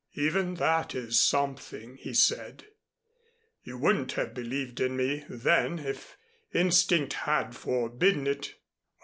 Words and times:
"Even 0.15 0.55
that 0.55 0.95
is 0.95 1.19
something," 1.19 1.95
he 1.97 2.11
said. 2.11 2.65
"You 3.61 3.77
wouldn't 3.77 4.13
have 4.13 4.33
believed 4.33 4.79
in 4.79 4.97
me 4.97 5.25
then 5.29 5.77
if 5.77 6.17
instinct 6.55 7.13
had 7.13 7.55
forbidden 7.55 8.25
it. 8.25 8.55